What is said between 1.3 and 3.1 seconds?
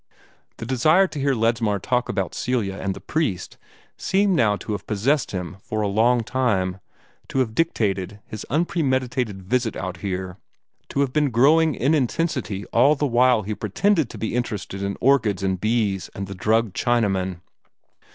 Ledsmar talk about Celia and the